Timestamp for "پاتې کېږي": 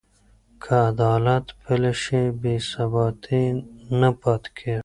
4.21-4.77